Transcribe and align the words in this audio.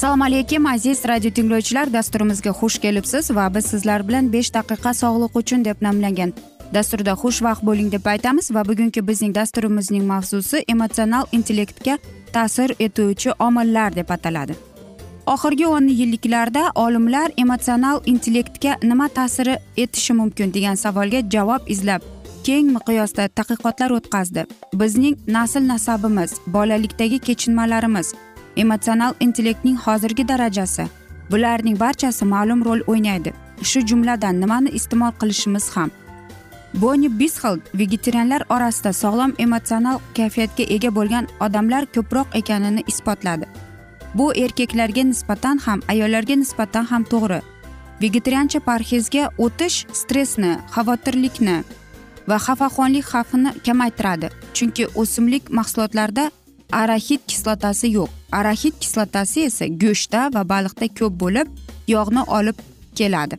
assalomu 0.00 0.24
alaykum 0.24 0.66
aziz 0.66 1.04
radio 1.08 1.30
tinglovchilar. 1.30 1.92
Dasturimizga 1.92 2.50
xush 2.50 2.78
kelibsiz 2.80 3.30
va 3.36 3.54
biz 3.54 3.64
sizlar 3.72 4.00
bilan 4.08 4.32
besh 4.32 4.50
daqiqa 4.54 4.92
sog'liq 5.00 5.34
uchun 5.40 5.64
deb 5.64 5.82
nomlangan 5.86 6.30
dasturda 6.74 7.12
xushvaqt 7.22 7.66
bo'ling 7.68 7.90
deb 7.92 8.06
aytamiz 8.12 8.48
va 8.54 8.62
bugungi 8.68 9.02
bizning 9.08 9.34
dasturimizning 9.38 10.04
mavzusi 10.12 10.62
emotsional 10.74 11.24
intellektga 11.38 11.98
ta'sir 12.32 12.74
etuvchi 12.86 13.34
omillar 13.46 13.96
deb 13.96 14.08
ataladi. 14.16 14.56
Oxirgi 15.26 15.66
o'n 15.66 15.92
yilliklarda 16.00 16.62
olimlar 16.74 17.28
emotsional 17.36 18.00
intellektga 18.06 18.78
nima 18.82 19.08
ta'siri 19.08 19.58
etishi 19.76 20.12
mumkin 20.22 20.54
degan 20.54 20.80
savolga 20.84 21.20
javob 21.36 21.68
izlab 21.76 22.08
keng 22.46 22.72
miqyosda 22.76 23.28
tadqiqotlar 23.36 23.90
o'tkazdi. 23.98 24.48
Bizning 24.80 25.14
nasl 25.36 25.62
nasabimiz 25.72 26.40
bolalikdagi 26.46 27.18
kechinmalarimiz 27.18 28.14
emotsional 28.62 29.14
intellektning 29.20 29.76
hozirgi 29.84 30.28
darajasi. 30.28 30.84
Bularning 31.30 31.78
barchasi 31.80 32.24
ma'lum 32.24 32.64
rol 32.64 32.80
o'ynaydi. 32.86 33.32
Shu 33.62 33.80
jumladan 33.88 34.40
nimani 34.40 34.70
iste'mol 34.78 35.12
qilishimiz 35.20 35.66
ham. 35.76 35.90
Boni 36.74 37.08
bisxeld 37.20 37.60
vegetarianlar 37.74 38.42
orasida 38.54 38.92
sog'lom 38.92 39.32
emotsional 39.44 39.98
kayfiyatga 40.16 40.64
ega 40.76 40.90
bo'lgan 40.98 41.26
odamlar 41.46 41.86
ko'proq 41.94 42.36
ekanini 42.40 42.84
isbotladi. 42.92 43.46
Bu 44.14 44.26
erkaklarga 44.44 45.02
nisbatan 45.12 45.58
ham 45.66 45.80
ayollarga 45.88 46.34
nisbatan 46.42 46.84
ham 46.90 47.02
to'g'ri. 47.12 47.40
Vegetariancha 48.02 48.60
parhezga 48.68 49.24
o'tish 49.44 49.86
stressni 50.00 50.52
xavotirlikni 50.74 51.56
va 52.28 52.36
xafaxonlik 52.46 53.04
xavfini 53.12 53.50
kamaytiradi. 53.66 54.28
Chunki 54.56 54.84
o'simlik 55.00 55.50
mahsulotlarida 55.58 56.30
araxid 56.82 57.20
kislotasi 57.30 57.92
yo'q. 57.98 58.19
Araxid 58.32 58.74
kislotasi 58.80 59.40
esa 59.50 59.66
go'shtda 59.66 60.20
va 60.34 60.42
baliqda 60.48 60.86
ko'p 60.98 61.14
bo'lib 61.22 61.48
yog'ni 61.88 62.22
olib 62.38 62.58
keladi. 62.94 63.38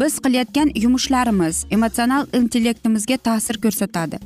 Biz 0.00 0.18
qilayotgan 0.24 0.70
yumushlarimiz 0.74 1.66
emotsional 1.70 2.26
intellektimizga 2.32 3.16
ta'sir 3.16 3.56
ko'rsatadi. 3.64 4.18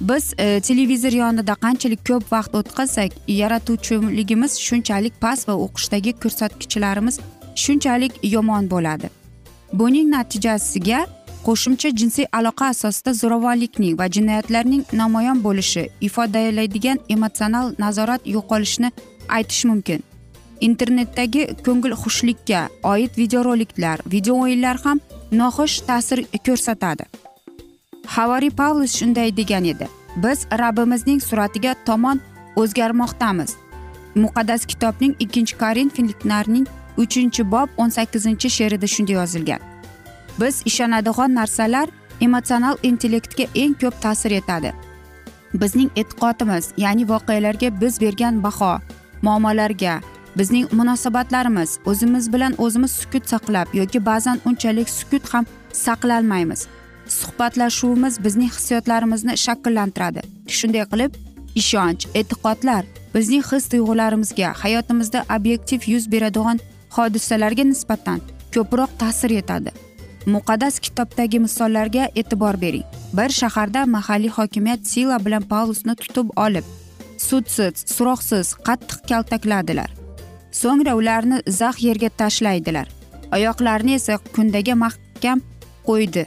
Biz 0.00 0.34
e, 0.38 0.60
televizor 0.60 1.12
yonida 1.12 1.54
qanchalik 1.54 2.00
ko'p 2.08 2.32
vaqt 2.32 2.54
o'tkazsak 2.54 3.10
yaratuvchiligimiz 3.28 4.52
shunchalik 4.66 5.14
past 5.20 5.48
va 5.48 5.54
o'qishdagi 5.64 6.12
ko'rsatkichlarimiz 6.22 7.20
shunchalik 7.54 8.12
yomon 8.22 8.70
bo'ladi. 8.70 9.10
Buning 9.72 10.08
natijasiga 10.10 11.06
qo'shimcha 11.46 11.88
jinsiy 12.00 12.26
aloqa 12.38 12.66
asosida 12.74 13.12
zo'ravonlikning 13.22 13.94
va 14.00 14.06
jinoyatlarning 14.16 14.82
namoyon 14.92 15.38
bo'lishi 15.46 15.84
ifodalaydigan 16.08 16.98
emotsional 17.14 17.66
nazorat 17.84 18.26
yo'qolishini 18.34 18.90
aytish 19.36 19.64
mumkin. 19.70 20.02
Internetdagi 20.60 21.42
ko'ngilxushlikka 21.66 22.68
oid 22.92 23.12
videoroliklar 23.22 23.98
video 24.12 24.34
o'yinlar 24.44 24.76
ham 24.84 25.00
noxush 25.32 25.80
ta'sir 25.88 26.24
ko'rsatadi. 26.46 27.04
Havariy 28.06 28.50
pavlus 28.50 28.92
shunday 28.98 29.36
degan 29.36 29.64
edi. 29.64 29.88
Biz 30.16 30.46
rabbimizning 30.60 31.20
suratiga 31.28 31.74
tomon 31.86 32.20
o'zgarmoqdamiz. 32.56 33.50
Muqaddas 34.14 34.66
kitobning 34.66 35.14
ikkinchi 35.24 35.54
korinfinliklarning 35.62 36.66
uchinchi 36.98 37.50
bob 37.50 37.68
o'n 37.76 37.90
sakkizinchi 37.96 38.50
she'rida 38.56 38.86
shunday 38.86 39.16
yozilgan. 39.20 39.60
Biz 40.40 40.62
ishonadigan 40.70 41.34
narsalar 41.34 41.88
emotsional 42.20 42.76
intellektga 42.82 43.44
eng 43.54 43.74
ko'p 43.80 43.94
ta'sir 44.02 44.30
etadi. 44.30 44.72
Bizning 45.54 45.90
e'tiqodimiz 46.00 46.64
ya'ni 46.76 47.08
voqealarga 47.08 47.80
biz 47.80 48.00
bergan 48.00 48.42
baho 48.42 48.72
muammolarga. 49.22 50.00
Bizning 50.38 50.72
munosabatlarimiz 50.72 51.78
o'zimiz 51.90 52.32
bilan 52.32 52.54
o'zimiz 52.58 52.92
sukut 53.00 53.24
saqlab 53.32 53.74
yoki 53.74 54.06
ba'zan 54.06 54.38
unchalik 54.48 54.88
sukut 54.98 55.34
ham 55.34 55.44
saqlolmaymiz 55.72 56.66
suhbatlashuvimiz 57.10 58.24
bizning 58.24 58.50
hissiyotlarimizni 58.50 59.36
shakllantiradi. 59.44 60.22
Shunday 60.58 60.84
qilib 60.92 61.12
ishonch 61.60 62.06
e'tiqodlar 62.20 62.84
bizning 63.14 63.44
his 63.50 63.64
tuyg'ularimizga 63.72 64.48
hayotimizda 64.62 65.24
obyektiv 65.36 65.80
yuz 65.92 66.04
beradigan 66.12 66.58
hodisalarga 66.96 67.64
nisbatan 67.72 68.20
ko'proq 68.54 68.90
ta'sir 69.02 69.30
etadi. 69.42 69.70
Muqaddas 70.34 70.78
kitobdagi 70.84 71.38
misollarga 71.46 72.04
e'tibor 72.20 72.60
bering. 72.64 72.86
Bir 73.18 73.30
shaharda 73.40 73.86
mahalliy 73.96 74.32
hokimiyat 74.38 74.86
sila 74.92 75.24
bilan 75.24 75.42
paulusni 75.52 75.94
tutib 76.02 76.28
olib 76.46 76.64
sudsiz 77.28 77.74
so'roqsiz 77.96 78.46
qattiq 78.66 79.00
kaltakladilar. 79.10 79.90
So'ngra 80.62 80.92
ularni 81.00 81.38
zax 81.60 81.76
yerga 81.88 82.10
tashlaydilar. 82.20 82.86
Oyoqlarini 83.36 83.94
esa 84.00 84.14
kundaga 84.34 84.74
mahkam 84.84 85.38
qo'ydi. 85.88 86.24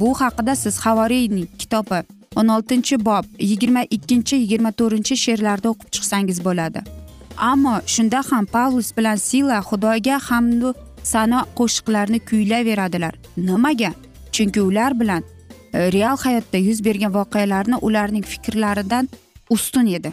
Bu 0.00 0.10
haqida 0.20 0.54
siz 0.62 0.74
havoriyning 0.84 1.48
kitobi 1.60 2.00
o'n 2.38 2.48
oltinchi 2.56 2.96
bob 3.08 3.24
yigirma 3.50 3.82
ikkinchi 3.96 4.36
yigirma 4.42 4.70
to'rtinchi 4.80 5.16
she'rlarda 5.24 5.72
o'qib 5.72 5.88
chiqsangiz 5.94 6.38
bo'ladi. 6.48 6.80
Ammo 7.50 7.74
shunda 7.94 8.20
ham 8.30 8.46
pavlus 8.56 8.90
bilan 8.96 9.18
sila 9.28 9.58
xudoga 9.70 10.16
hamdu 10.28 10.74
sano 11.12 11.40
qo'shiqlarini 11.58 12.20
kuylayveradilar. 12.28 13.14
Nimaga? 13.48 13.92
Chunki 14.34 14.60
ular 14.60 15.00
bilan 15.00 15.22
e, 15.72 15.92
real 15.92 16.16
hayotda 16.24 16.58
yuz 16.68 16.84
bergan 16.84 17.12
voqealarni 17.18 17.76
ularning 17.86 18.24
fikrlaridan 18.32 19.08
ustun 19.50 19.86
edi. 19.86 20.12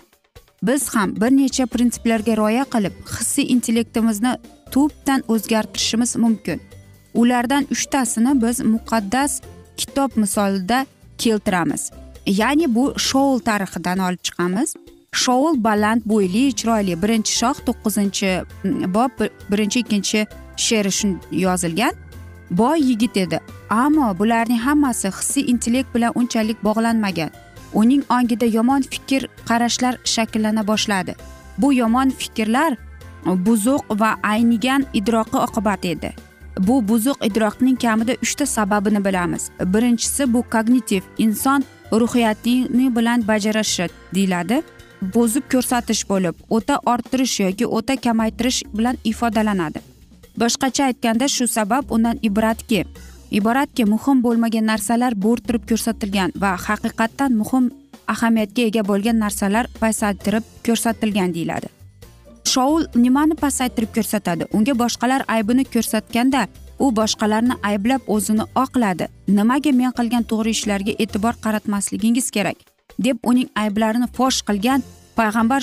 Biz 0.63 0.95
ham 0.95 1.15
bir 1.15 1.31
necha 1.37 1.65
prinsiplarga 1.65 2.37
rioya 2.37 2.63
qilib 2.73 2.93
hissiy 3.09 3.51
intellektimizni 3.53 4.33
tubdan 4.71 5.23
o'zgartirishimiz 5.27 6.15
mumkin. 6.15 6.61
Ulardan 7.13 7.67
uchtasini 7.71 8.41
biz 8.41 8.59
muqaddas 8.59 9.41
kitob 9.77 10.11
misolida 10.15 10.85
keltiramiz. 11.17 11.91
Ya'ni 12.25 12.75
bu 12.75 12.93
shoul 12.97 13.39
tarixidan 13.39 13.99
olib 13.99 14.21
chiqamiz. 14.23 14.75
Shoul 15.11 15.63
baland 15.63 16.01
bo'yli 16.05 16.43
chiroyli 16.59 17.01
birinchi 17.03 17.33
shoh 17.41 17.57
to'qqizinchi 17.67 18.31
bob 18.95 19.11
birinchi 19.51 19.79
ikkinchi 19.79 20.25
she'ri 20.57 20.91
shu 20.91 21.07
yozilgan. 21.31 21.93
Boy 22.51 22.79
yigit 22.89 23.17
edi 23.17 23.39
ammo 23.69 24.17
bularning 24.19 24.61
hammasi 24.67 25.07
hissiy 25.17 25.49
intellekt 25.51 25.89
bilan 25.95 26.11
unchalik 26.15 26.57
bog'lanmagan. 26.63 27.29
Uning 27.81 28.03
ongida 28.09 28.47
yomon 28.57 28.81
fikr 28.81 29.27
qarashlar 29.49 29.95
shakllana 30.13 30.67
boshladi. 30.67 31.15
Bu 31.57 31.73
yomon 31.73 32.09
fikrlar 32.09 32.77
buzuq 33.25 33.99
va 34.01 34.15
aynigan 34.23 34.85
idroqi 34.93 35.37
oqibati 35.45 35.87
edi. 35.95 36.11
Bu 36.67 36.75
buzuq 36.87 37.25
idroqning 37.27 37.77
kamida 37.81 38.13
uchta 38.23 38.45
sababini 38.45 39.05
bilamiz. 39.05 39.49
Birinchisi 39.73 40.33
bu 40.33 40.43
kognitiv 40.43 41.01
inson 41.17 41.63
ruhiyatini 41.91 42.95
bilan 42.95 43.27
bajarishi 43.27 43.87
deyiladi. 44.15 44.61
Buzib 45.15 45.43
ko'rsatish 45.51 46.03
bo'lib 46.09 46.35
o'ta 46.49 46.79
orttirish 46.85 47.39
yoki 47.39 47.65
o'ta 47.67 47.95
kamaytirish 47.95 48.63
bilan 48.77 48.97
ifodalanadi. 49.03 49.79
Boshqacha 50.39 50.83
aytganda 50.83 51.27
shu 51.27 51.47
sabab 51.47 51.91
undan 51.95 52.17
iboratki 52.21 52.85
iboratki 53.31 53.85
muhim 53.93 54.21
bo'lmagan 54.25 54.65
narsalar 54.71 55.13
bo'rttirib 55.25 55.63
ko'rsatilgan 55.69 56.35
va 56.43 56.51
haqiqatdan 56.67 57.31
muhim 57.41 57.71
ahamiyatga 58.13 58.67
ega 58.69 58.83
bo'lgan 58.91 59.19
narsalar 59.25 59.65
pasaytirib 59.79 60.43
ko'rsatilgan 60.65 61.33
deyiladi. 61.37 61.67
Shoul 62.53 62.85
nimani 62.95 63.35
pasaytirib 63.45 63.91
ko'rsatadi? 63.97 64.45
Unga 64.53 64.73
boshqalar 64.83 65.25
aybini 65.35 65.65
ko'rsatganda 65.73 66.47
u 66.79 66.91
boshqalarni 66.99 67.55
ayblab 67.71 68.01
o'zini 68.15 68.45
oqladi. 68.63 69.09
Nimaga 69.27 69.71
men 69.81 69.91
qilgan 69.97 70.23
to'g'ri 70.31 70.55
ishlarga 70.57 70.93
e'tibor 71.03 71.35
qaratmasligingiz 71.45 72.31
kerak? 72.37 72.57
deb 72.99 73.17
uning 73.23 73.49
ayblarini 73.55 74.07
fosh 74.17 74.41
qilgan 74.47 74.83
payg'ambar 75.17 75.61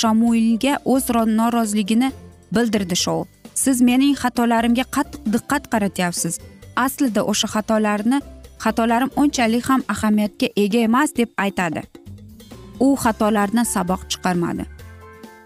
shamuilga 0.00 0.78
o'z 0.84 1.10
noroziligini 1.38 2.12
bildirdi 2.54 2.96
shoul. 2.96 3.24
Siz 3.54 3.82
mening 3.82 4.14
xatolarimga 4.22 4.84
qattiq 4.96 5.22
diqqat 5.34 5.68
qaratyapsiz. 5.72 6.38
Aslida 6.76 7.22
o'sha 7.30 7.48
xatolarni 7.54 8.18
xatolarim 8.64 9.10
unchalik 9.16 9.64
ham 9.70 9.82
ahamiyatga 9.94 10.48
ega 10.56 10.80
emas 10.88 11.10
deb 11.16 11.30
aytadi. 11.44 11.82
U 12.86 12.96
xatolardan 13.02 13.66
saboq 13.74 14.02
chiqarmadi. 14.10 14.64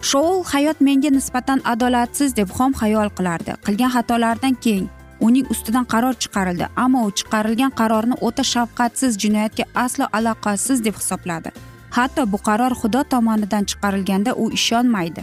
Shoul 0.09 0.45
hayot 0.53 0.79
menga 0.87 1.11
nisbatan 1.11 1.61
adolatsiz 1.73 2.31
deb 2.39 2.49
xom 2.57 2.73
xayol 2.81 3.09
qilardi. 3.17 3.53
Qilgan 3.67 3.91
xatolaridan 3.97 4.55
keyin 4.65 4.89
uning 5.27 5.47
ustidan 5.53 5.87
qaror 5.93 6.15
chiqarildi 6.23 6.67
ammo 6.85 7.07
u 7.09 7.11
chiqarilgan 7.19 7.73
qarorni 7.81 8.17
o'ta 8.27 8.43
shafqatsiz 8.53 9.13
jinoyatga 9.23 9.65
aslo 9.85 10.05
aloqasiz 10.19 10.79
deb 10.87 10.95
hisobladi. 11.01 11.51
Hatto 11.97 12.23
bu 12.33 12.39
qaror 12.49 12.73
xudo 12.81 13.01
tomonidan 13.13 13.65
chiqarilganda 13.71 14.33
u 14.43 14.51
ishonmaydi. 14.59 15.23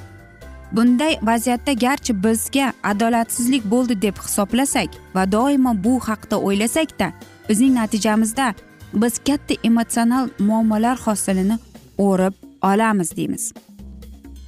Bunday 0.71 1.17
vaziyatda 1.21 1.73
garchi 1.73 2.13
bizga 2.23 2.73
adolatsizlik 2.83 3.63
bo'ldi 3.71 4.01
deb 4.01 4.15
hisoblasak 4.25 4.89
va 5.15 5.31
doimo 5.31 5.73
bu 5.83 5.99
haqda 5.99 6.37
o'ylasakda 6.47 7.11
bizning 7.49 7.73
natijamizda 7.75 8.53
biz 8.93 9.19
katta 9.27 9.53
emotsional 9.63 10.29
muammolar 10.39 10.97
hosilini 11.05 11.57
o'rib 11.97 12.33
olamiz 12.63 13.15
deymiz. 13.17 13.53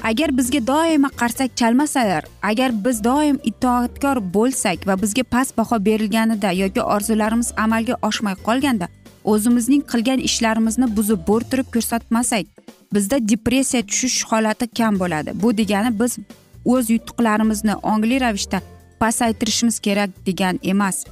Agar 0.03 0.37
bizga 0.37 0.67
doimo 0.67 1.09
qarsak 1.19 1.57
chalmasalar 1.59 2.23
agar 2.41 2.85
biz 2.85 3.03
doim 3.03 3.37
itoatkor 3.43 4.17
bo'lsak 4.33 4.87
va 4.87 5.01
bizga 5.01 5.23
past 5.23 5.57
baho 5.57 5.85
berilganida 5.85 6.51
yoki 6.51 6.81
orzularimiz 6.81 7.53
amalga 7.57 7.95
oshmay 8.01 8.35
qolganda 8.47 8.87
o'zimizning 9.23 9.83
qilgan 9.91 10.19
ishlarimizni 10.29 10.87
buzib 10.97 11.19
bo'rttirib 11.29 11.67
ko'rsatmasak 11.75 12.45
bizda 12.93 13.17
depressiya 13.29 13.81
tushish 13.89 14.25
holati 14.29 14.67
kam 14.67 14.99
bo'ladi. 14.99 15.31
Bu 15.41 15.57
degani 15.57 15.99
biz 15.99 16.17
o'z 16.65 16.89
yutuqlarimizni 16.89 17.75
ongli 17.75 18.21
ravishda 18.21 18.61
pasaytirishimiz 18.99 19.79
kerak 19.79 20.09
degan 20.25 20.59
emas. 20.63 21.05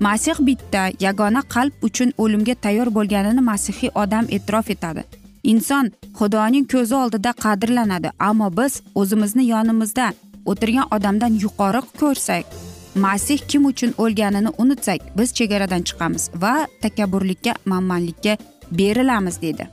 Masih 0.00 0.36
bitta 0.40 0.90
yagona 1.00 1.42
qalb 1.54 1.72
uchun 1.82 2.12
o'limga 2.18 2.54
tayyor 2.54 2.88
bo'lganini 2.96 3.42
masihiy 3.50 3.90
odam 3.94 4.24
e'tirof 4.36 4.70
etadi. 4.70 5.02
Inson 5.42 5.90
xudoning 6.18 6.66
ko'zi 6.72 6.94
oldida 6.94 7.30
qadrlanadi 7.44 8.10
ammo 8.18 8.48
biz 8.58 8.82
o'zimizni 8.94 9.44
yonimizda 9.52 10.06
o'tirgan 10.50 10.86
odamdan 10.96 11.32
yuqori 11.44 11.82
ko'rsak 12.00 12.44
masih 13.04 13.38
kim 13.50 13.66
uchun 13.72 13.94
o'lganini 14.02 14.50
unutsak 14.62 15.00
biz 15.18 15.28
chegaradan 15.38 15.82
chiqamiz 15.88 16.24
va 16.42 16.54
takabburlikka 16.82 17.52
manmanlikka 17.64 18.36
berilamiz 18.78 19.42
dedi. 19.42 19.64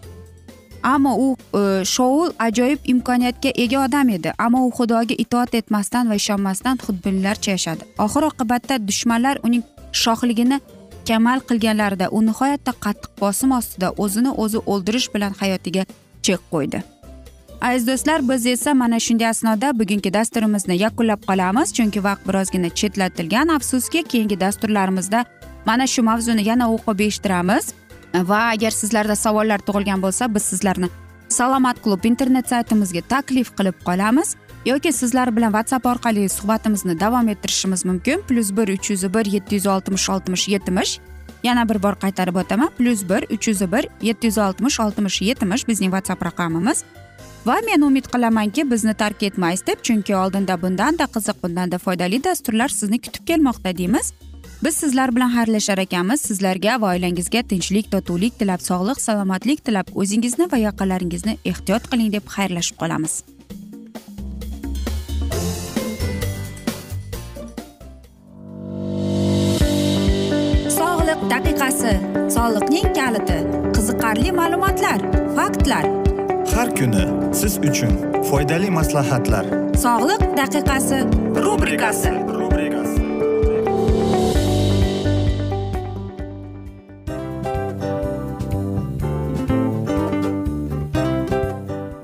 Ammo 0.84 1.16
u 1.18 1.28
e, 1.36 1.86
shoul 1.86 2.32
ajoyib 2.40 2.80
imkoniyatga 2.84 3.52
ega 3.56 3.84
odam 3.84 4.10
edi. 4.10 4.32
Ammo 4.38 4.66
u 4.68 4.72
xudoga 4.72 5.16
itoat 5.18 5.56
etmasdan 5.56 6.10
va 6.10 6.16
ishonmasdan 6.16 6.78
xudbinlarcha 6.86 7.52
yashadi. 7.52 7.88
Oxir 7.98 8.28
oqibatda 8.32 8.80
dushmanlar 8.88 9.40
uning 9.44 9.64
shohligini 9.92 10.60
kamal 11.08 11.40
qilganlarida 11.50 12.10
u 12.12 12.22
nihoyatda 12.22 12.74
qattiq 12.86 13.12
bosim 13.22 13.52
ostida 13.52 13.92
o'zini 13.98 14.32
o'zi 14.44 14.60
o'ldirish 14.66 15.10
bilan 15.14 15.34
hayotiga 15.42 15.86
chek 16.24 16.42
qo'ydi. 16.54 16.84
Aziz 17.62 17.88
do'stlar 17.88 18.30
biz 18.30 18.46
esa 18.46 18.74
mana 18.74 19.00
shunday 19.00 19.28
asnoda 19.28 19.80
bugungi 19.80 20.14
dasturimizni 20.14 20.76
yakunlab 20.86 21.22
qolamiz 21.30 21.74
chunki 21.78 22.04
vaqt 22.04 22.28
birozgina 22.28 22.70
chetlatilgan. 22.70 23.48
Afsuski 23.58 24.04
keyingi 24.04 24.40
dasturlarimizda 24.40 25.26
mana 25.66 25.88
shu 25.88 26.04
mavzuni 26.10 26.44
yana 26.50 26.66
o'qib 26.76 27.00
eshittiramiz. 27.08 27.74
Va 28.14 28.50
agar 28.54 28.72
sizlarda 28.72 29.16
savollar 29.16 29.60
tug'ilgan 29.68 30.02
bo'lsa 30.02 30.28
biz 30.36 30.44
sizlarni 30.44 30.90
salomat 31.30 31.82
klub 31.84 32.06
internet 32.06 32.50
saytimizga 32.50 33.02
taklif 33.02 33.52
qilib 33.58 33.78
qolamiz. 33.86 34.36
Yoki 34.66 34.92
sizlar 34.94 35.36
bilan 35.36 35.52
whatsapp 35.56 35.86
orqali 35.86 36.30
suhbatimizni 36.30 37.00
davom 37.00 37.30
ettirishimiz 37.30 37.86
mumkin. 37.86 38.22
Plyus 38.28 38.52
bir 38.58 38.68
uch 38.76 38.92
yuz 38.92 39.04
bir 39.14 39.26
yetti 39.26 39.56
yuz 39.56 39.68
oltmish 39.68 40.10
oltmish 40.10 40.48
yetmish. 40.48 41.00
Yana 41.44 41.70
bir 41.70 41.84
bor 41.84 41.96
qaytarib 41.96 42.36
o'taman. 42.36 42.70
Plyus 42.78 43.04
bir 43.10 43.24
uch 43.36 43.48
yuz 43.48 43.62
bir 43.72 43.88
yetti 44.02 44.28
yuz 44.28 44.38
oltmish 44.38 44.80
oltmish 44.80 45.22
yetmish 45.22 45.68
bizning 45.68 45.92
whatsapp 45.92 46.26
raqamimiz. 46.26 46.84
Va 47.46 47.56
men 47.66 47.82
umid 47.82 48.06
qilamanki 48.14 48.72
bizni 48.72 48.94
tark 48.94 49.24
etmaysiz 49.24 49.68
deb 49.68 49.84
chunki 49.84 50.16
oldinda 50.16 50.62
bundanda 50.62 51.06
qiziq 51.16 51.38
bundanda 51.44 51.78
foydali 51.78 52.24
dasturlar 52.24 52.68
sizni 52.68 53.00
kutib 53.02 53.28
kelmoqda 53.28 53.78
deymiz. 53.78 54.14
Biz 54.64 54.76
sizlar 54.76 55.16
bilan 55.16 55.32
xayrlashar 55.36 55.78
ekanmiz. 55.78 56.22
Sizlarga 56.22 56.82
va 56.82 56.94
oilangizga 56.94 57.44
tinchlik 57.52 57.92
totuvlik 57.92 58.40
tilab 58.40 58.62
sog'lik 58.70 59.02
salomatlik 59.02 59.66
tilab 59.66 59.92
o'zingizni 59.96 60.52
va 60.52 60.58
yaqinlaringizni 60.68 61.38
ehtiyot 61.52 61.88
qiling 61.92 62.14
deb 62.14 62.26
xayrlashib 62.36 62.78
qolamiz. 62.82 63.14
Sog'liq 70.80 71.22
daqiqasi. 71.34 71.94
Soliqning 72.36 72.90
kaliti. 73.00 73.40
Qiziqarli 73.76 74.32
ma'lumotlar 74.42 75.00
faktlar. 75.38 75.86
Har 76.56 76.70
kuni 76.80 77.06
siz 77.40 77.58
uchun 77.70 77.94
foydali 78.30 78.70
maslahatlar. 78.80 79.46
Sog'liq 79.86 80.24
daqiqasi 80.42 81.00
rubrikasi 81.46 82.12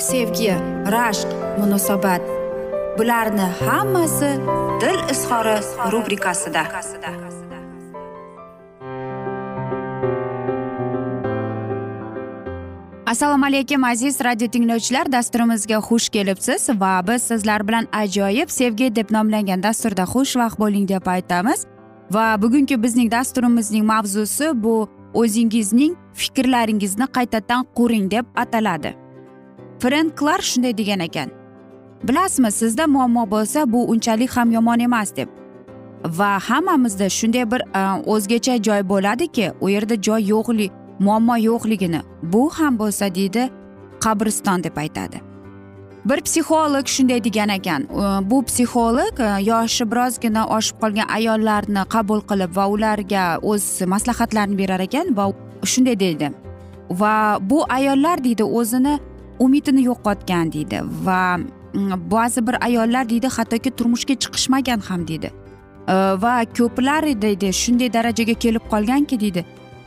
sevgi 0.00 0.52
rashq 0.94 1.28
munosabat. 1.58 2.22
Bularni 2.98 3.46
hammasi 3.60 4.30
dil 4.80 5.00
izhori 5.12 5.56
rubrikasida. 5.92 6.62
Assalomu 13.06 13.46
alaykum 13.46 13.84
aziz 13.84 14.20
radio 14.24 14.48
tinglovchilar. 14.48 15.12
Dasturimizga 15.12 15.78
xush 15.88 16.08
kelibsiz 16.08 16.68
va 16.80 17.02
biz 17.08 17.22
sizlar 17.22 17.68
bilan 17.68 17.88
ajoyib 17.92 18.48
sevgi 18.48 18.94
deb 18.94 19.10
nomlangan 19.10 19.62
dasturda 19.62 20.02
xushvaqt 20.02 20.58
bo'ling 20.58 20.88
deb 20.88 21.06
aytamiz. 21.06 21.66
Va 22.10 22.42
bugungi 22.42 22.82
bizning 22.82 23.10
dasturimizning 23.10 23.84
mavzusi 23.84 24.52
bu 24.54 24.88
o'zingizning 25.14 25.96
fikrlaringizni 26.14 27.06
qaytadan 27.16 27.66
quring 27.74 28.10
deb 28.10 28.26
ataladi. 28.36 28.99
Frenk 29.80 30.16
klark 30.18 30.42
shunday 30.42 30.76
degan 30.78 31.00
ekan. 31.00 31.30
Bilasizmi 32.08 32.52
sizda 32.52 32.86
muammo 32.86 33.24
bo'lsa 33.30 33.72
bu 33.72 33.84
unchalik 33.92 34.30
ham 34.36 34.52
yomon 34.52 34.80
emas 34.80 35.16
deb. 35.16 35.28
Va 36.04 36.38
hammamizda 36.48 37.08
shunday 37.08 37.50
bir 37.52 37.60
e, 37.60 37.82
o'zgacha 38.06 38.62
joy 38.62 38.88
bo'ladiki 38.92 39.52
u 39.60 39.68
yerda 39.68 40.02
joy 40.02 40.22
yo'qlik 40.32 40.72
muammo 40.98 41.36
yo'qligini 41.36 42.00
bu 42.22 42.50
ham 42.50 42.78
bo'lsa 42.78 43.14
deydi 43.14 43.50
qabriston 44.04 44.64
deb 44.64 44.76
aytadi. 44.76 45.20
Bir 46.04 46.20
psixolog 46.20 46.86
shunday 46.86 47.24
degan 47.24 47.48
ekan 47.48 47.86
bu 48.30 48.42
psixolog 48.48 49.20
e, 49.20 49.28
yoshi 49.50 49.84
birozgina 49.90 50.46
oshib 50.56 50.76
qolgan 50.82 51.08
ayollarni 51.18 51.84
qabul 51.94 52.20
qilib 52.30 52.56
va 52.56 52.68
ularga 52.74 53.24
o'z 53.42 53.64
maslahatlarini 53.94 54.58
berar 54.58 54.80
ekan 54.80 55.16
va 55.16 55.32
shunday 55.64 56.00
deydi. 56.00 56.32
Va 56.90 57.14
bu 57.50 57.64
ayollar 57.68 58.24
deydi 58.24 58.44
o'zini 58.44 58.98
umidini 59.40 59.82
yo'qotgan 59.84 60.52
deydi 60.52 60.80
va 61.04 61.36
mm, 61.36 62.10
ba'zi 62.10 62.46
bir 62.46 62.64
ayollar 62.64 63.08
deydi 63.08 63.28
hattoki 63.36 63.70
turmushga 63.70 64.14
chiqishmagan 64.14 64.80
ham 64.88 65.06
deydi. 65.08 65.30
E, 65.88 65.94
va 66.24 66.34
ko'plar 66.58 67.06
deydi 67.22 67.52
shunday 67.62 67.92
darajaga 67.92 68.34
kelib 68.44 68.64
qolganki 68.72 69.20
deydi 69.20 69.44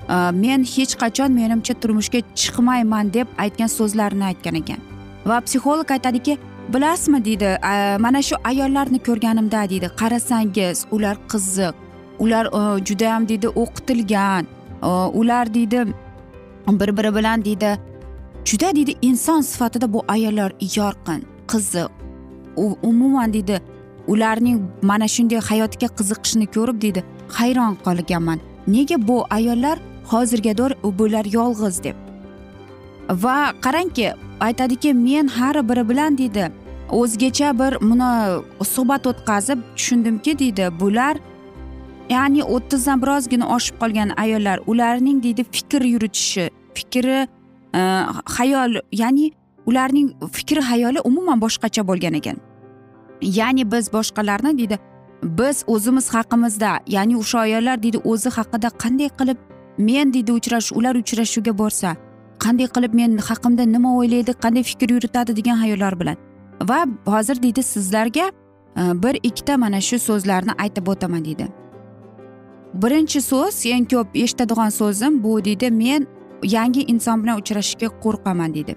e, 0.09 0.15
men 0.43 0.65
hech 0.75 0.95
qachon 1.03 1.37
menimcha 1.39 1.73
turmushga 1.83 2.19
chiqmayman 2.41 3.13
deb 3.13 3.27
aytgan 3.45 3.71
so'zlarini 3.77 4.25
aytgan 4.31 4.55
ekan. 4.61 4.81
Va 5.25 5.39
psixolog 5.45 5.91
aytadiki 5.97 6.37
bilasizmi 6.73 7.25
deydi 7.25 7.49
e, 7.71 7.97
mana 8.05 8.21
shu 8.21 8.35
ayollarni 8.51 8.99
ko'rganimda 9.07 9.69
deydi 9.69 9.87
qarasangiz 10.01 10.85
ular 10.91 11.17
qiziq 11.31 11.73
ular 12.19 12.45
judayam 12.87 13.29
deydi 13.29 13.47
o'qitilgan 13.63 14.45
ular 15.19 15.53
deydi 15.53 15.85
bir 16.67 16.97
biri 16.97 17.15
bilan 17.15 17.45
deydi 17.45 17.79
juda 18.45 18.75
deydi 18.75 18.95
inson 19.01 19.41
sifatida 19.41 19.93
bu 19.93 20.03
ayollar 20.07 20.51
yorqin 20.75 21.21
qiziq. 21.47 21.89
Umuman 22.83 23.33
deydi 23.33 23.61
ularning 24.07 24.61
mana 24.81 25.07
shunday 25.07 25.39
hayotga 25.49 25.87
qiziqishini 25.87 26.47
ko'rib 26.55 26.81
deydi 26.81 27.03
hayron 27.37 27.77
qolganman. 27.85 28.39
Nega 28.67 29.07
bu 29.07 29.25
ayollar 29.29 29.77
hozirgador 30.11 30.71
bular 30.99 31.25
yolg'iz 31.25 31.83
deb. 31.83 31.95
Va 33.09 33.53
qarangki 33.61 34.13
aytadiki 34.39 34.93
men 34.93 35.27
har 35.27 35.69
biri 35.69 35.89
bilan 35.89 36.17
deydi 36.17 36.51
o'zgacha 36.91 37.49
bir 37.59 37.73
buni 37.81 38.11
suhbat 38.73 39.07
o'tkazib 39.07 39.59
tushundimki 39.75 40.39
deydi 40.39 40.65
bular 40.79 41.15
ya'ni 42.09 42.43
o'ttizdan 42.43 43.01
birozgina 43.03 43.45
oshib 43.55 43.75
qolgan 43.81 44.09
ayollar 44.23 44.59
ularning 44.67 45.23
deydi 45.23 45.43
fikr 45.55 45.81
yuritishi 45.93 46.49
fikri 46.73 47.27
Э, 47.75 48.05
hayol 48.37 48.81
ya'ni 48.91 49.31
ularning 49.65 50.13
fikri 50.31 50.61
hayoli 50.61 50.99
umuman 50.99 51.41
boshqacha 51.41 51.87
bo'lgan 51.87 52.13
ekan. 52.13 52.37
Ya'ni 53.21 53.71
biz 53.71 53.93
boshqalarni 53.93 54.57
deydi 54.57 54.79
biz 55.23 55.63
o'zimiz 55.67 56.13
haqimizda 56.13 56.79
ya'ni 56.87 57.17
o'sha 57.17 57.39
ayollar 57.39 57.83
deydi 57.83 57.97
o'zi 57.97 58.29
haqida 58.29 58.69
qanday 58.83 59.09
qilib 59.19 59.37
men 59.77 60.13
deydi 60.13 60.31
uchrash 60.31 60.71
ular 60.79 60.95
uchrashuvga 60.95 61.57
borsa 61.57 61.95
qanday 62.43 62.67
qilib 62.75 62.93
men 62.99 63.17
haqimda 63.29 63.63
nima 63.75 63.89
o'ylaydi 63.99 64.31
qanday 64.43 64.63
fikr 64.71 64.89
yuritadi 64.95 65.35
degan 65.35 65.57
hayollar 65.63 65.99
bilan. 65.99 66.17
Va 66.69 66.79
hozir 67.05 67.43
deydi 67.43 67.63
sizlarga 67.63 68.25
e, 68.77 68.81
bir 69.03 69.15
ikkita 69.23 69.57
mana 69.57 69.81
shu 69.81 69.99
so'zlarni 69.99 70.53
aytib 70.63 70.87
o'taman 70.87 71.25
deydi. 71.25 71.47
Birinchi 72.73 73.21
so'z 73.21 73.65
eng 73.65 73.85
ko'p 73.91 74.07
eshitadigan 74.23 74.69
so'zim 74.69 75.23
bu 75.23 75.45
deydi 75.45 75.71
men 75.71 76.07
yangi 76.43 76.81
inson 76.93 77.23
bilan 77.23 77.41
uchrashishga 77.41 77.89
qo'rqaman 78.03 78.53
deydi 78.53 78.75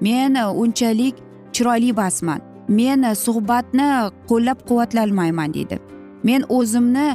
men 0.00 0.34
e, 0.34 0.46
unchalik 0.46 1.14
chiroyli 1.52 1.90
emasman 1.90 2.40
men 2.68 3.02
e, 3.02 3.14
suhbatni 3.14 3.88
qo'llab 4.30 4.58
quvvatlolmayman 4.68 5.54
deydi 5.54 5.78
men 6.24 6.44
o'zimni 6.48 7.06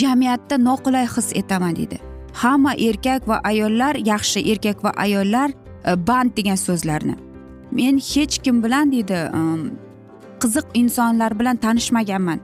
jamiyatda 0.00 0.56
noqulay 0.68 1.06
his 1.16 1.32
etaman 1.42 1.76
deydi 1.76 1.98
hamma 2.32 2.74
erkak 2.74 3.28
va 3.28 3.40
ayollar 3.44 3.94
yaxshi 3.94 4.40
erkak 4.52 4.84
va 4.84 4.92
ayollar 4.96 5.50
e, 5.50 6.06
band 6.06 6.36
degan 6.36 6.54
so'zlarni. 6.54 7.16
Men 7.72 7.98
hech 7.98 8.38
kim 8.42 8.62
bilan 8.62 8.92
deydi 8.92 9.18
qiziq 10.40 10.66
insonlar 10.74 11.38
bilan 11.38 11.56
tanishmaganman. 11.56 12.40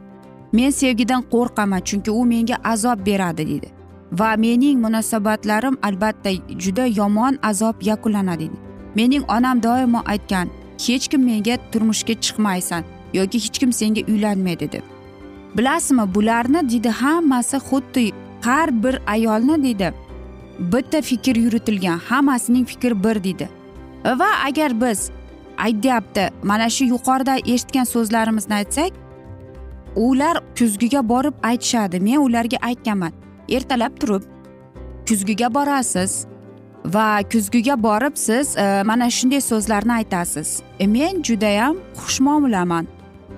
Men 0.53 0.71
sevgidan 0.71 1.23
qo'rqaman 1.33 1.81
chunki 1.85 2.11
u 2.11 2.25
menga 2.25 2.57
azob 2.65 3.07
beradi 3.07 3.47
deydi 3.47 3.76
va 4.13 4.37
mening 4.37 4.81
munosabatlarim 4.81 5.79
albatta 5.83 6.31
juda 6.59 6.87
yomon 6.87 7.39
azob 7.43 7.83
yakunlanadi. 7.83 8.51
Mening 8.95 9.25
onam 9.29 9.63
doimo 9.63 10.03
aytgan 10.07 10.49
hech 10.87 11.09
kim 11.09 11.25
menga 11.25 11.59
turmushga 11.73 12.15
chiqmaysan 12.25 12.85
yoki 13.15 13.39
hech 13.45 13.59
kim 13.59 13.73
senga 13.73 14.01
uylanmaydi 14.09 14.73
deb. 14.73 14.83
Bilasizmi 15.57 16.15
bularni? 16.15 16.69
deydi 16.71 16.89
hammasi 16.89 17.57
xuddi 17.57 18.13
har 18.43 18.83
bir 18.83 18.99
ayolni 19.07 19.63
deydi 19.63 19.93
bitta 20.59 21.03
fikr 21.03 21.37
yuritilgan 21.37 21.99
hammasining 22.09 22.67
fikri 22.67 23.05
bir 23.05 23.25
deydi 23.25 23.49
va 24.05 24.31
agar 24.47 24.81
biz 24.81 25.11
aytyapti 25.59 26.31
mana 26.43 26.71
shu 26.71 26.85
yuqorida 26.85 27.37
eshitgan 27.37 27.85
so'zlarimizni 27.85 28.55
aytsak 28.55 28.93
ular 29.97 30.37
kuzgiga 30.59 31.09
borib 31.09 31.35
aytishadi. 31.43 32.01
Men 32.01 32.17
ularga 32.17 32.57
aytganman 32.63 33.13
ertalab 33.49 34.01
turib 34.01 34.23
kuzgiga 35.09 35.55
borasiz 35.55 36.27
va 36.85 37.23
kuzgiga 37.33 37.83
borib 37.83 38.17
siz 38.17 38.57
e, 38.57 38.83
mana 38.83 39.11
shunday 39.11 39.41
so'zlarni 39.41 39.93
aytasiz. 39.93 40.63
E, 40.79 40.87
men 40.87 41.23
judayam 41.23 41.77
xushmuomalaman 41.97 42.87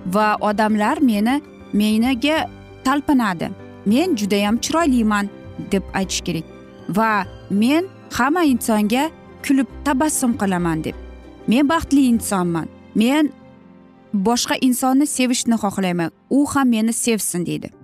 va 0.07 0.37
odamlar 0.41 0.99
meni 1.01 1.41
meniga 1.73 2.51
talpinadi. 2.85 3.51
Men 3.87 4.17
judayam 4.17 4.57
chiroyliman 4.61 5.29
deb 5.73 5.85
aytish 5.95 6.21
kerak 6.21 6.45
va 6.89 7.25
men 7.51 7.89
hamma 8.13 8.45
insonga 8.45 9.11
kulib 9.47 9.69
tabassum 9.85 10.33
qilaman 10.41 10.85
deb. 10.85 10.95
Men 11.47 11.69
baxtli 11.69 12.07
insonman. 12.13 12.69
Men 12.95 13.33
boshqa 14.15 14.57
insonni 14.61 15.07
sevishni 15.07 15.57
xohlayman. 15.65 16.11
U 16.31 16.47
ham 16.47 16.69
meni 16.69 16.93
sevsin 16.93 17.47
deydi. 17.47 17.78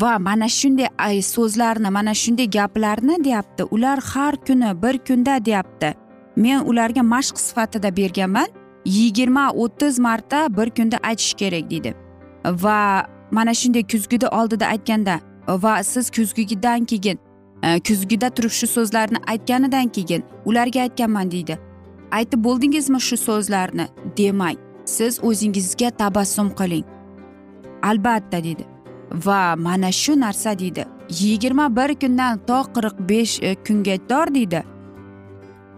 Va 0.00 0.18
mana 0.18 0.48
shunday 0.48 1.22
so'zlarni 1.22 1.90
mana 1.90 2.14
shunday 2.14 2.50
gaplarni 2.50 3.24
deyapti. 3.24 3.64
Ular 3.70 3.98
har 4.14 4.36
kuni 4.46 4.82
bir 4.82 4.98
kunda 4.98 5.44
deyapti. 5.44 5.94
Men 6.36 6.60
ularga 6.60 7.02
mashq 7.02 7.38
sifatida 7.38 7.96
berganman. 7.96 8.46
Yigirma 8.84 9.50
o'ttiz 9.52 9.98
marta 9.98 10.56
bir 10.56 10.70
kunda 10.70 10.96
aytish 11.02 11.34
kerak 11.34 11.70
deydi. 11.70 11.94
Va 12.44 13.06
mana 13.30 13.54
shunday 13.54 13.82
kuzgida 13.82 14.28
oldida 14.28 14.66
aytganda 14.66 15.20
va 15.48 15.82
siz 15.82 16.10
kuzgidan 16.10 16.84
keyin 16.84 17.18
e, 17.62 17.80
kuzgida 17.80 18.30
turib 18.30 18.50
shu 18.50 18.66
so'zlarni 18.66 19.18
aytganidan 19.26 19.88
keyin 19.88 20.22
ularga 20.44 20.80
aytganman 20.80 21.30
deydi. 21.30 21.58
Aytib 22.12 22.44
bo'ldingizmi 22.44 23.00
shu 23.00 23.16
so'zlarni? 23.16 23.86
Demang 24.18 24.56
siz 24.84 25.24
o'zingizga 25.24 25.90
tabassum 25.90 26.50
qiling. 26.54 26.84
Albatta 27.82 28.44
deydi. 28.44 28.75
Va 29.12 29.56
mana 29.56 29.92
shu 29.92 30.20
narsa 30.20 30.58
deydi. 30.58 30.84
Yigirma 31.10 31.76
bir 31.76 31.94
kundan 31.94 32.40
to 32.46 32.62
qirq 32.74 33.08
besh 33.08 33.42
e, 33.42 33.54
kunga 33.54 33.96
tor 34.08 34.34
deydi. 34.34 34.62